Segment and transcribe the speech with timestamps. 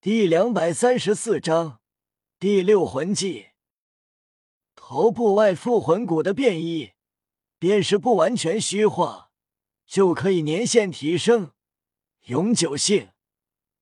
[0.00, 1.80] 第两百三十四章
[2.38, 3.48] 第六魂技。
[4.76, 6.92] 头部外附魂骨的变异，
[7.58, 9.32] 便是不完全虚化，
[9.88, 11.50] 就可以年限提升、
[12.26, 13.08] 永久性，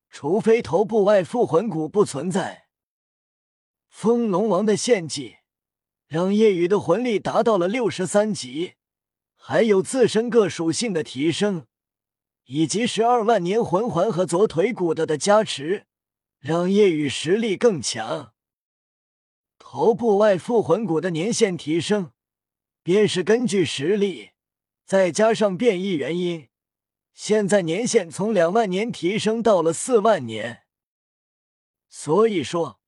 [0.08, 2.68] 除非头部外附魂骨不存在。
[3.90, 5.36] 风龙王的献祭，
[6.06, 8.76] 让夜雨的魂力达到了六十三级，
[9.34, 11.66] 还有自身各属性的提升，
[12.46, 15.86] 以及十二万年魂环和左腿骨的的加持，
[16.38, 18.32] 让夜雨实力更强。
[19.58, 22.12] 头部外附魂骨的年限提升，
[22.82, 24.30] 便是根据实力
[24.84, 26.48] 再加上变异原因，
[27.12, 30.62] 现在年限从两万年提升到了四万年。
[31.88, 32.80] 所以说，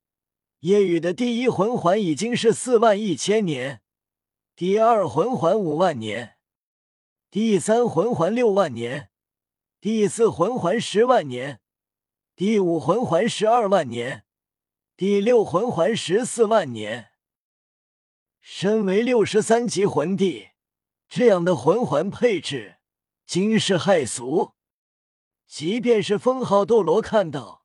[0.61, 3.81] 夜雨的第一魂环已经是四万一千年，
[4.55, 6.37] 第二魂环五万年，
[7.31, 9.11] 第三魂环六万年，
[9.81, 11.61] 第四魂环十万年，
[12.39, 14.25] 第五魂环十二万年。
[14.97, 17.09] 第六魂环十四万年，
[18.41, 20.51] 身为六十三级魂帝，
[21.09, 22.77] 这样的魂环配置
[23.27, 24.53] 惊世骇俗，
[25.49, 27.65] 即便是封号斗罗看到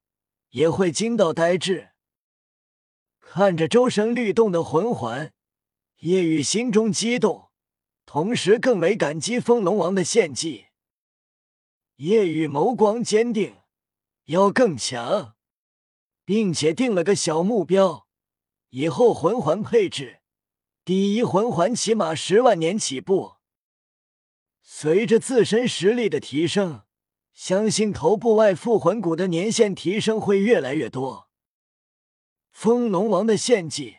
[0.49, 1.91] 也会惊到呆滞。
[3.19, 5.31] 看着周身律动的魂环，
[5.99, 7.51] 叶雨心中激动，
[8.07, 10.69] 同时更为感激风龙王的献祭。
[11.97, 13.57] 夜雨眸光坚定，
[14.25, 15.35] 要更强。
[16.25, 18.07] 并且定了个小目标，
[18.69, 20.21] 以后魂环配置，
[20.85, 23.33] 第一魂环起码十万年起步。
[24.61, 26.83] 随着自身实力的提升，
[27.33, 31.29] 相信头部外附魂骨的年限提升会越来越多。
[32.51, 33.97] 风龙王的献祭，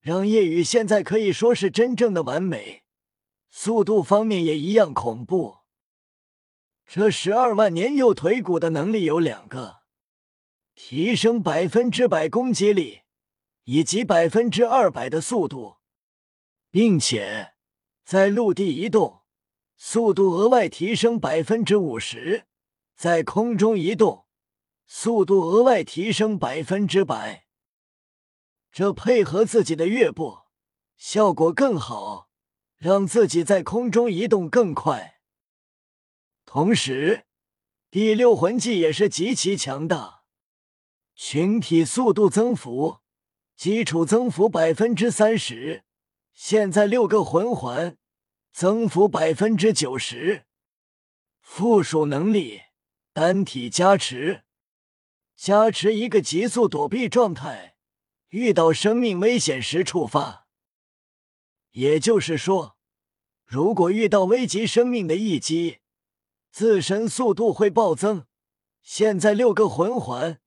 [0.00, 2.84] 让夜雨现在可以说是真正的完美，
[3.50, 5.58] 速度方面也一样恐怖。
[6.90, 9.80] 这十二万年右腿骨的能力有两个。
[10.74, 13.00] 提升百分之百攻击力，
[13.64, 15.76] 以及百分之二百的速度，
[16.70, 17.52] 并且
[18.04, 19.20] 在陆地移动
[19.76, 22.46] 速度额外提升百分之五十，
[22.96, 24.24] 在空中移动
[24.86, 27.44] 速度额外提升百分之百。
[28.72, 30.38] 这配合自己的月步，
[30.96, 32.30] 效果更好，
[32.78, 35.17] 让自己在空中移动更快。
[36.50, 37.26] 同时，
[37.90, 40.22] 第六魂技也是极其强大。
[41.14, 43.00] 群体速度增幅，
[43.54, 45.84] 基础增幅百分之三十，
[46.32, 47.98] 现在六个魂环
[48.50, 50.46] 增幅百分之九十。
[51.42, 52.62] 附属能力
[53.12, 54.44] 单体加持，
[55.36, 57.76] 加持一个急速躲避状态，
[58.28, 60.46] 遇到生命危险时触发。
[61.72, 62.78] 也就是说，
[63.44, 65.80] 如果遇到危及生命的一击，
[66.58, 68.26] 自身速度会暴增。
[68.82, 70.40] 现在六个魂环。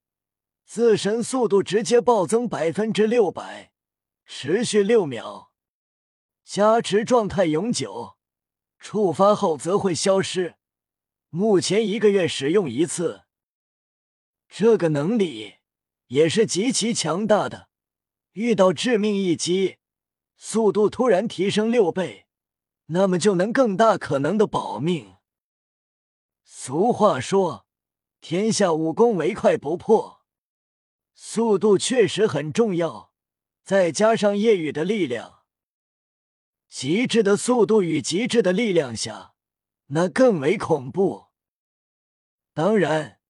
[0.65, 3.71] 自身速度直接暴增百分之六百，
[4.25, 5.51] 持续六秒，
[6.43, 8.17] 加持状态永久，
[8.77, 10.55] 触发后则会消失。
[11.29, 13.21] 目前一个月使用一次，
[14.49, 15.59] 这个能力
[16.07, 17.69] 也是极其强大的。
[18.33, 19.77] 遇到致命一击，
[20.35, 22.25] 速度突然提升六倍，
[22.87, 25.15] 那么就能更大可能的保命。
[26.53, 27.65] 俗话说，
[28.19, 30.25] 天下武功唯快不破。
[31.13, 33.13] 速度确实很重要，
[33.63, 35.43] 再加上夜雨的力量，
[36.67, 39.33] 极致的速度与极致的力量下，
[39.87, 41.27] 那更为恐怖。
[42.53, 43.21] 当然，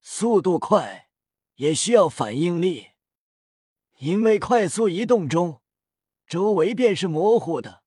[0.00, 1.10] 速度快
[1.56, 2.90] 也需要反应力，
[3.98, 5.60] 因为快速移动中，
[6.28, 7.82] 周围便是模糊的，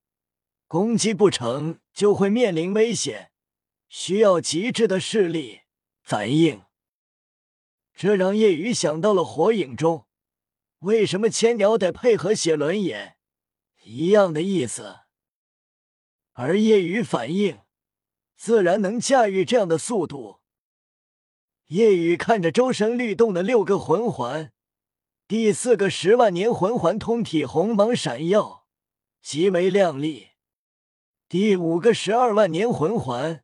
[0.68, 3.31] 攻击不成就会面临危险，
[3.94, 5.64] 需要极致的视力
[6.02, 6.64] 反应。
[7.94, 10.08] 这让叶雨想到了火影中，
[10.80, 13.18] 为什么千鸟得配合写轮眼
[13.84, 15.02] 一样的意思。
[16.32, 17.60] 而夜雨反应
[18.38, 20.40] 自然能驾驭这样的速度。
[21.66, 24.54] 夜雨看着周身律动的六个魂环，
[25.28, 28.66] 第四个十万年魂环通体红芒闪耀，
[29.22, 30.30] 极为亮丽；
[31.28, 33.44] 第五个十二万年魂环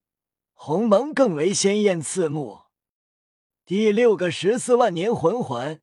[0.60, 2.64] 鸿蒙更为鲜艳刺目。
[3.64, 5.82] 第六个十四万年魂环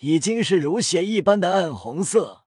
[0.00, 2.46] 已经是如血一般的暗红色。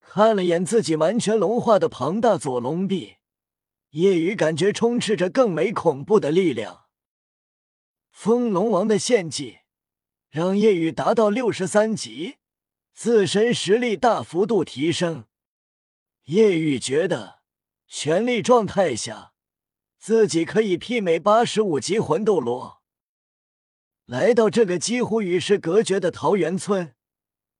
[0.00, 3.16] 看了眼自己完全融化的庞大左龙臂，
[3.90, 6.84] 夜雨感觉充斥着更为恐怖的力量。
[8.10, 9.58] 风龙王的献祭
[10.30, 12.36] 让夜雨达到六十三级，
[12.94, 15.24] 自身实力大幅度提升。
[16.24, 17.40] 夜雨觉得
[17.88, 19.32] 全力状态下，
[20.08, 22.82] 自己可以媲美八十五级魂斗罗。
[24.06, 26.94] 来到这个几乎与世隔绝的桃源村，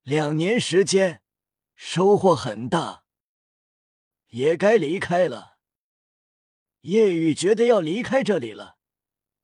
[0.02, 1.20] 两年时间，
[1.74, 3.04] 收获很大，
[4.28, 5.58] 也该离开了。
[6.80, 8.78] 叶雨觉得要离开这里了。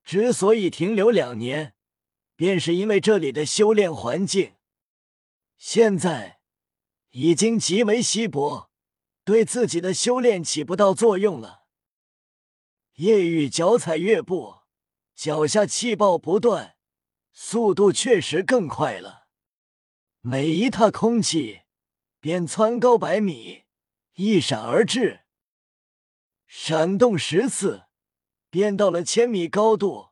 [0.03, 1.75] 之所以停留两年，
[2.35, 4.55] 便是因为这里的修炼环境
[5.59, 6.41] 现在
[7.11, 8.71] 已经极为稀薄，
[9.25, 11.64] 对自己的修炼起不到作用了。
[12.97, 14.59] 夜雨脚踩月步，
[15.17, 16.77] 脚下气爆不断，
[17.33, 19.27] 速度确实更快了。
[20.21, 21.63] 每一踏空气，
[22.21, 23.65] 便蹿高百米，
[24.15, 25.23] 一闪而至。
[26.47, 27.87] 闪动十次，
[28.49, 30.11] 便到了千米高度，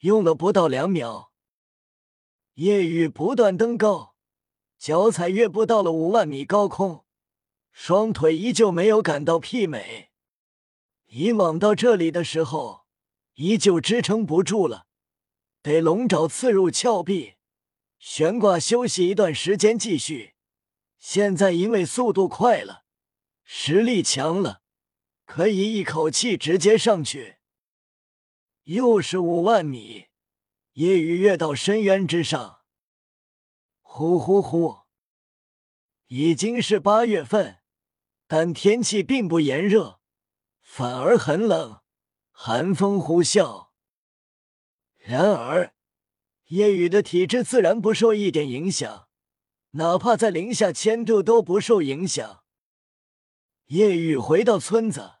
[0.00, 1.30] 用了不到两秒。
[2.54, 4.16] 夜雨不断登高，
[4.76, 7.04] 脚踩月步到了五万米高空，
[7.70, 10.10] 双腿依旧没有感到媲美。
[11.06, 12.86] 以往到这里的时候，
[13.34, 14.86] 依旧支撑不住了，
[15.62, 17.34] 得龙爪刺入峭壁，
[17.98, 20.34] 悬挂休息一段时间继续。
[20.98, 22.84] 现在因为速度快了，
[23.44, 24.62] 实力强了。
[25.24, 27.38] 可以一口气直接上去，
[28.62, 30.06] 又是五万米，
[30.74, 32.60] 夜雨跃到深渊之上。
[33.80, 34.82] 呼呼呼！
[36.06, 37.58] 已经是八月份，
[38.28, 40.00] 但天气并不炎热，
[40.68, 41.80] 反而很冷，
[42.32, 43.68] 寒风呼啸。
[44.96, 45.72] 然而，
[46.48, 49.08] 夜雨的体质自然不受一点影响，
[49.70, 52.42] 哪怕在零下千度都不受影响。
[53.66, 55.12] 夜雨回到村子。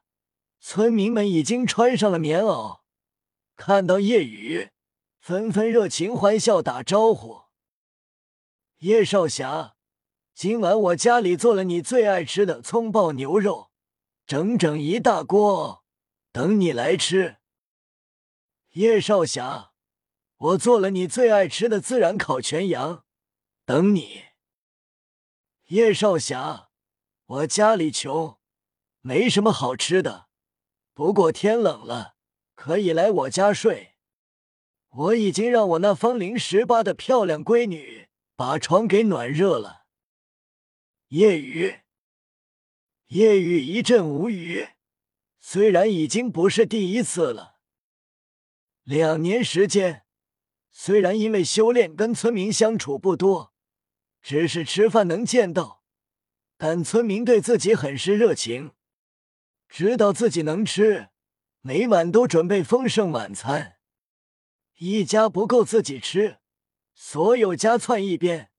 [0.58, 2.80] 村民们已经穿上了棉袄，
[3.54, 4.70] 看到叶雨，
[5.20, 7.42] 纷纷热情欢笑打招呼。
[8.78, 9.76] 叶少侠，
[10.34, 13.70] 今晚我家里做了你最爱吃的葱爆牛肉，
[14.26, 15.84] 整整一大锅，
[16.32, 17.36] 等你来吃。
[18.72, 19.72] 叶少侠，
[20.36, 23.04] 我做了你最爱吃的孜然烤全羊，
[23.64, 24.24] 等你。
[25.66, 26.70] 叶少侠，
[27.26, 28.38] 我家里穷，
[29.00, 30.26] 没什么好吃的。
[30.92, 32.16] 不过天冷了，
[32.56, 33.94] 可以来我家睡。
[34.88, 39.86] 我已经让我那芳龄十八的漂亮闺女把床给暖热了。
[41.08, 41.82] 夜雨，
[43.08, 44.68] 夜雨一阵无语。
[45.38, 47.60] 虽然已经不是第一次了，
[48.82, 50.04] 两年时间，
[50.70, 53.54] 虽然因为修炼跟村民相处不多，
[54.20, 55.84] 只是吃饭能见到，
[56.56, 58.72] 但村民对自己很是热情。
[59.68, 61.10] 知道自己能吃，
[61.60, 63.76] 每晚都准备丰盛晚餐。
[64.78, 66.38] 一家不够自己吃，
[66.92, 68.50] 所有家窜一边，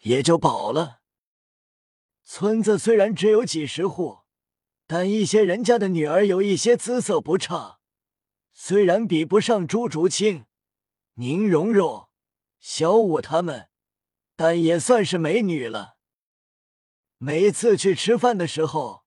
[0.00, 0.95] 也就饱了。
[2.28, 4.18] 村子虽然只有几十户，
[4.86, 7.78] 但一些人家的女儿有一些姿色不差，
[8.52, 10.44] 虽然比不上朱竹清、
[11.14, 12.08] 宁荣荣、
[12.58, 13.68] 小舞他们，
[14.34, 15.96] 但也算是美女了。
[17.18, 19.06] 每次去吃饭的时候。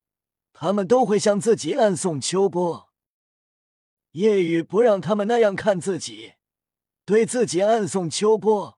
[0.61, 2.89] 他们都会向自己暗送秋波。
[4.11, 6.33] 夜雨不让他们那样看自己，
[7.05, 8.77] 对自己暗送秋波。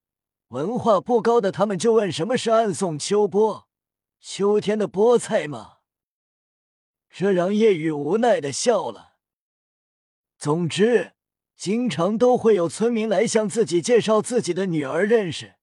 [0.49, 3.67] 文化不高的他们就问：什么是暗送秋波？
[4.23, 5.79] 秋天的菠菜吗？
[7.09, 9.15] 这让夜雨无奈的笑了。
[10.38, 11.13] 总之，
[11.56, 15.56] 经常都会有村民来向自己介绍自己的女儿认识，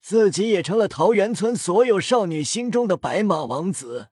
[0.00, 4.08] 自己也成了桃源村所有少女心中的白马王子。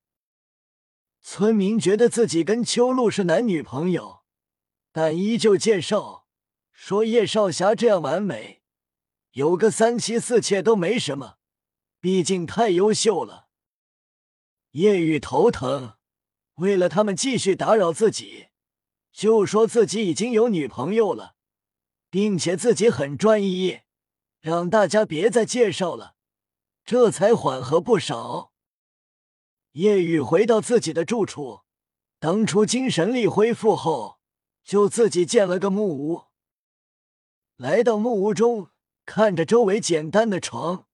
[1.20, 4.20] 村民觉得自己跟秋露是男女朋友，
[4.92, 6.28] 但依旧介绍
[6.70, 8.62] 说叶少侠这样完美，
[9.32, 11.38] 有个三妻四妾都没什么，
[12.00, 13.43] 毕竟太优秀了。
[14.74, 15.94] 叶雨头疼，
[16.54, 18.48] 为了他们继续打扰自己，
[19.12, 21.36] 就说自己已经有女朋友了，
[22.10, 23.82] 并且自己很专一，
[24.40, 26.16] 让大家别再介绍了，
[26.84, 28.52] 这才缓和不少。
[29.72, 31.60] 叶雨回到自己的住处，
[32.18, 34.18] 当初精神力恢复后，
[34.64, 36.24] 就自己建了个木屋。
[37.54, 38.70] 来到木屋中，
[39.06, 40.88] 看着周围简单的床、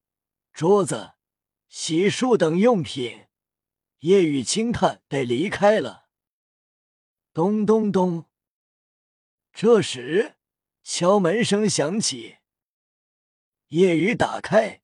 [0.53, 1.13] 桌子、
[1.71, 3.25] 洗漱等用品，
[4.01, 6.09] 夜雨轻叹：“得离开了。”
[7.33, 8.27] 咚咚咚，
[9.53, 10.37] 这时
[10.83, 12.39] 敲门声响起。
[13.69, 14.83] 夜雨打开，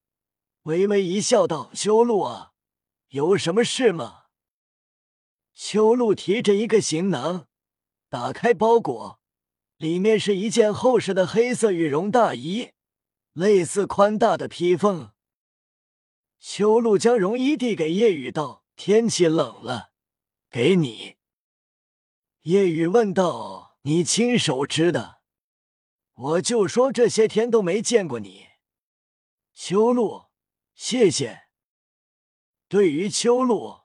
[0.62, 2.52] 微微一笑，道：“修路啊。”
[3.11, 4.25] 有什么事吗？
[5.54, 7.49] 修路提着一个行囊，
[8.11, 9.20] 打开包裹，
[9.78, 12.73] 里面是一件厚实的黑色羽绒大衣，
[13.32, 15.12] 类似宽大的披风。
[16.38, 19.90] 修路将绒衣递给夜雨，道：“天气冷了，
[20.50, 21.16] 给你。”
[22.42, 25.21] 夜雨问道：“你亲手织的？”
[26.14, 28.47] 我就说这些天都没见过你。
[29.52, 30.30] 秋露，
[30.75, 31.49] 谢谢。
[32.68, 33.83] 对于秋露，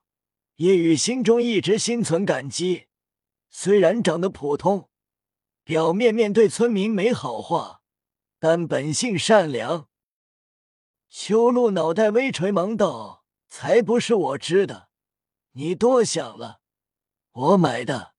[0.55, 2.87] 叶雨心中一直心存感激。
[3.49, 4.89] 虽然长得普通，
[5.63, 7.81] 表面面对村民没好话，
[8.39, 9.89] 但本性善良。
[11.09, 13.20] 秋露脑袋微垂，忙道
[13.51, 14.87] ：“才不是我织的，
[15.51, 16.61] 你多想了。
[17.33, 18.15] 我买的，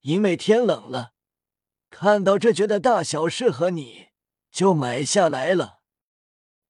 [0.00, 1.14] 因为天冷了，
[1.88, 4.08] 看到这觉得大小适合你，
[4.50, 5.80] 就买下来了，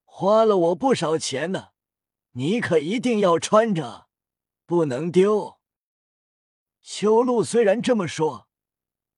[0.04, 1.70] 花了我不少钱呢。
[2.36, 4.06] 你可一定要穿着，
[4.64, 5.58] 不能丢。”
[6.80, 8.48] 秋露虽然这么说，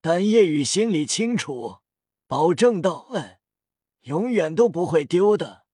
[0.01, 1.81] 但叶雨心里清楚，
[2.27, 3.39] 保证道：“嗯，
[4.01, 5.66] 永远都不会丢的。”